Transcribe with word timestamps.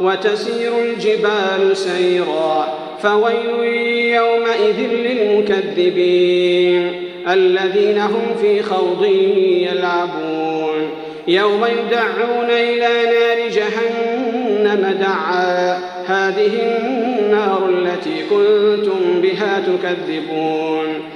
وتسير 0.00 0.72
الجبال 0.82 1.76
سيرا 1.76 2.78
فويل 3.02 3.64
يومئذ 4.14 4.80
للمكذبين 5.06 6.92
الذين 7.28 7.98
هم 7.98 8.36
في 8.40 8.62
خوض 8.62 9.04
يلعبون. 9.72 10.90
يوم 11.28 11.64
يدعون 11.64 12.50
إلى 12.50 12.88
نار 13.04 13.48
جهنم 13.48 14.96
دعا 15.00 15.78
هذه 16.06 16.52
النار 16.78 17.68
التي 17.68 18.22
كنتم 18.30 19.20
بها 19.22 19.60
تكذبون. 19.60 21.15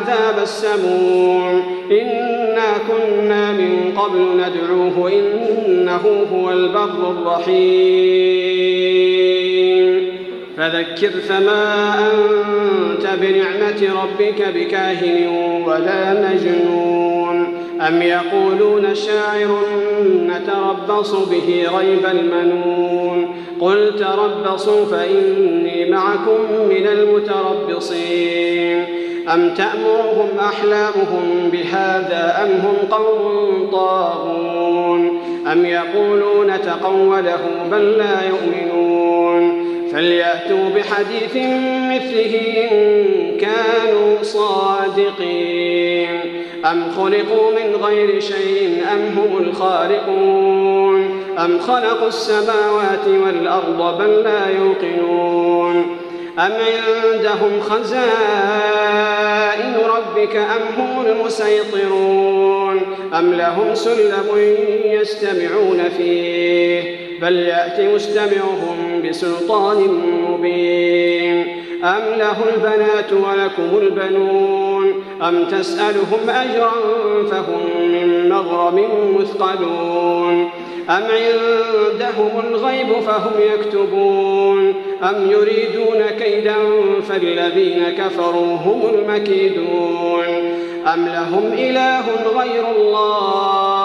عذاب 0.00 0.38
السموم 0.42 1.62
إنا 1.90 2.78
كنا 2.88 3.52
من 3.52 3.92
قبل 3.96 4.20
ندعوه 4.36 5.12
إنه 5.12 6.26
هو 6.32 6.50
البر 6.50 7.10
الرحيم. 7.10 7.80
فذكر 10.56 11.10
فما 11.10 11.94
أنت 11.98 13.06
بنعمة 13.22 14.02
ربك 14.02 14.40
بكاهن 14.54 15.26
ولا 15.66 16.30
مجنون. 16.30 17.38
أم 17.80 18.02
يقولون 18.02 18.94
شاعر 18.94 19.60
نتربص 20.26 21.14
به 21.14 21.68
ريب 21.78 22.06
المنون. 22.06 23.34
قل 23.60 23.92
تربصوا 23.98 24.84
فإني 24.84 25.90
معكم 25.90 26.38
من 26.68 26.86
المتربصين. 26.86 28.84
أم 29.34 29.54
تأمرهم 29.54 30.28
أحلامهم 30.38 31.50
بهذا 31.52 32.42
أم 32.42 32.50
هم 32.50 32.76
قوم 32.90 33.70
طاغون 33.72 35.20
أم 35.52 35.66
يقولون 35.66 36.60
تقوله 36.60 37.40
بل 37.70 37.98
لا 37.98 38.16
يؤمنون 38.28 39.70
فليأتوا 39.92 40.68
بحديث 40.76 41.36
مثله 41.90 42.68
إن 42.72 43.06
كانوا 43.40 44.22
صادقين 44.22 46.20
أم 46.64 46.90
خلقوا 46.90 47.50
من 47.50 47.76
غير 47.82 48.20
شيء 48.20 48.84
أم 48.92 49.18
هم 49.18 49.38
الخالقون 49.42 51.20
أم 51.38 51.58
خلقوا 51.58 52.08
السماوات 52.08 53.08
والأرض 53.08 53.98
بل 53.98 54.10
لا 54.10 54.48
يوقنون 54.48 55.09
أم 56.38 56.52
عندهم 56.52 57.60
خزائن 57.60 58.00
ربك 59.96 60.36
أم 60.36 60.62
هم 60.78 61.06
المسيطرون 61.06 62.80
أم 63.18 63.34
لهم 63.34 63.74
سلم 63.74 64.26
يستمعون 64.84 65.88
فيه 65.96 67.00
بل 67.20 67.36
يأتي 67.36 67.94
مستمعهم 67.94 69.02
بسلطان 69.08 69.78
مبين 70.28 71.46
أم 71.84 72.14
له 72.18 72.36
البنات 72.54 73.12
ولكم 73.12 73.78
البنون 73.78 75.04
أم 75.22 75.44
تسألهم 75.44 76.30
أجرا 76.30 76.72
فهم 77.30 77.88
من 77.92 78.28
مغرم 78.28 78.86
مثقلون 79.20 80.50
أم 80.90 81.02
عندهم 81.02 82.40
الغيب 82.48 83.00
فهم 83.00 83.32
يكتبون 83.40 84.74
أم 85.02 85.30
يريدون 85.30 86.02
كيدا 86.18 86.56
فالذين 87.08 87.84
كفروا 87.98 88.56
هم 88.56 88.82
المكيدون 88.94 90.24
أم 90.94 91.06
لهم 91.06 91.52
إله 91.52 92.04
غير 92.36 92.64
الله 92.76 93.80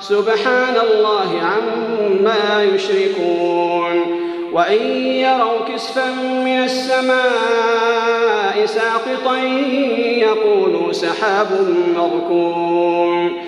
سبحان 0.00 0.74
الله 0.92 1.40
عما 1.42 2.62
يشركون 2.74 4.18
وإن 4.52 4.82
يروا 5.02 5.58
كسفا 5.74 6.10
من 6.44 6.64
السماء 6.64 8.66
ساقطا 8.66 9.36
يقولوا 10.16 10.92
سحاب 10.92 11.48
مركوم 11.96 13.47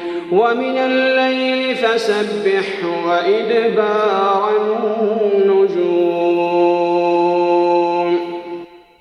ومن 0.31 0.77
الليل 0.77 1.75
فسبح 1.75 2.85
وإدبار 3.07 4.51
النجوم. 5.33 6.80